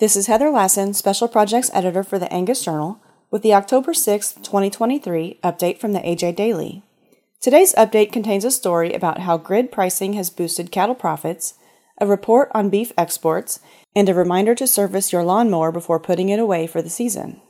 [0.00, 4.34] This is Heather Lassen, Special Projects Editor for the Angus Journal, with the October 6,
[4.34, 6.84] 2023 update from the AJ Daily.
[7.40, 11.54] Today's update contains a story about how grid pricing has boosted cattle profits,
[12.00, 13.58] a report on beef exports,
[13.96, 17.40] and a reminder to service your lawnmower before putting it away for the season.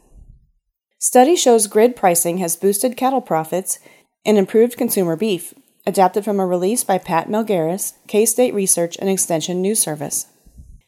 [0.99, 3.79] Study shows grid pricing has boosted cattle profits
[4.25, 5.53] and improved consumer beef,
[5.87, 10.29] adapted from a release by Pat Melgares, K State Research and Extension News Service.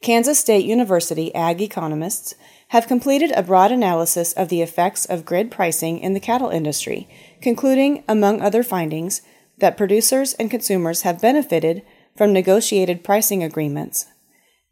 [0.02, 2.34] Kansas State University ag economists
[2.68, 7.06] have completed a broad analysis of the effects of grid pricing in the cattle industry,
[7.42, 9.20] concluding, among other findings,
[9.58, 11.82] that producers and consumers have benefited
[12.16, 14.06] from negotiated pricing agreements.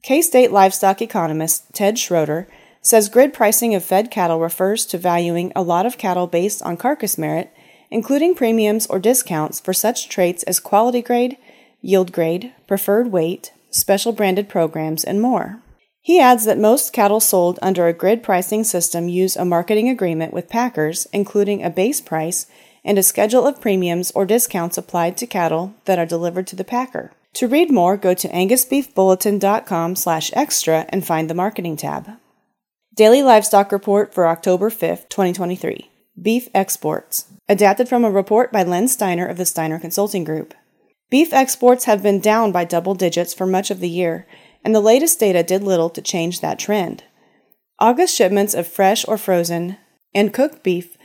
[0.03, 2.49] K State livestock economist Ted Schroeder
[2.81, 6.79] says grid pricing of fed cattle refers to valuing a lot of cattle based on
[6.79, 7.53] carcass merit,
[7.91, 11.37] including premiums or discounts for such traits as quality grade,
[11.83, 15.63] yield grade, preferred weight, special branded programs, and more.
[16.01, 20.33] He adds that most cattle sold under a grid pricing system use a marketing agreement
[20.33, 22.47] with packers, including a base price
[22.85, 26.65] and a schedule of premiums or discounts applied to cattle that are delivered to the
[26.65, 27.13] packer.
[27.35, 32.09] To read more, go to angusbeefbulletin.com slash extra and find the marketing tab.
[32.95, 35.91] Daily Livestock Report for October 5th, 2023.
[36.21, 37.27] Beef Exports.
[37.49, 40.55] Adapted from a report by Len Steiner of the Steiner Consulting Group.
[41.11, 44.27] Beef exports have been down by double digits for much of the year,
[44.65, 47.05] and the latest data did little to change that trend.
[47.79, 49.79] August shipments of fresh or frozen
[50.15, 50.99] and cooked beef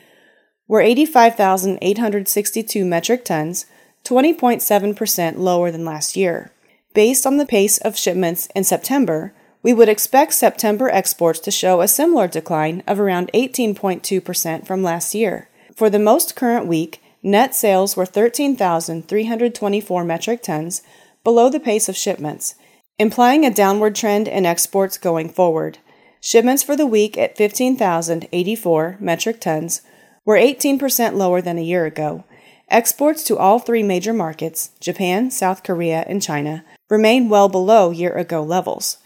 [0.67, 3.65] were 85,862 metric tons,
[4.03, 6.51] 20.7% lower than last year.
[6.93, 11.79] Based on the pace of shipments in September, we would expect September exports to show
[11.79, 15.49] a similar decline of around 18.2% from last year.
[15.75, 20.81] For the most current week, Net sales were 13,324 metric tons,
[21.23, 22.55] below the pace of shipments,
[22.99, 25.77] implying a downward trend in exports going forward.
[26.19, 29.81] Shipments for the week at 15,084 metric tons
[30.25, 32.25] were 18% lower than a year ago.
[32.69, 38.13] Exports to all three major markets, Japan, South Korea, and China, remain well below year
[38.17, 38.97] ago levels.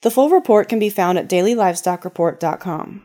[0.00, 3.02] The full report can be found at dailylivestockreport.com.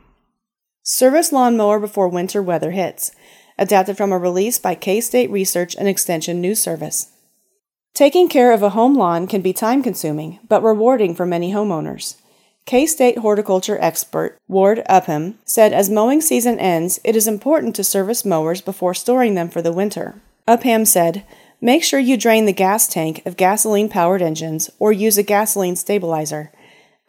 [0.83, 3.11] Service lawnmower before winter weather hits
[3.57, 7.11] adapted from a release by K State Research and Extension News Service.
[7.93, 12.15] Taking care of a home lawn can be time consuming, but rewarding for many homeowners.
[12.65, 17.83] K State horticulture expert Ward Upham said as mowing season ends, it is important to
[17.83, 20.21] service mowers before storing them for the winter.
[20.47, 21.25] Upham said,
[21.59, 25.75] Make sure you drain the gas tank of gasoline powered engines or use a gasoline
[25.75, 26.51] stabilizer.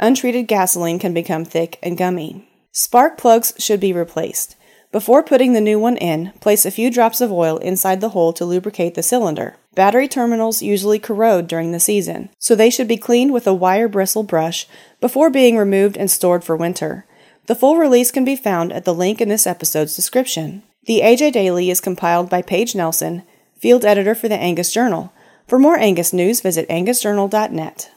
[0.01, 2.49] Untreated gasoline can become thick and gummy.
[2.73, 4.57] Spark plugs should be replaced.
[4.91, 8.33] Before putting the new one in, place a few drops of oil inside the hole
[8.33, 9.57] to lubricate the cylinder.
[9.75, 13.87] Battery terminals usually corrode during the season, so they should be cleaned with a wire
[13.87, 14.67] bristle brush
[15.01, 17.05] before being removed and stored for winter.
[17.47, 20.63] The full release can be found at the link in this episode's description.
[20.87, 23.25] The AJ Daily is compiled by Paige Nelson,
[23.59, 25.13] field editor for the Angus Journal.
[25.47, 27.91] For more Angus news, visit angusjournal.net.